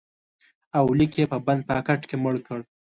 اولیک 0.79 1.11
یې 1.19 1.25
په 1.31 1.37
بند 1.45 1.61
پاکټ 1.69 2.01
کې 2.09 2.15
مړ 2.23 2.35
کړ 2.47 2.59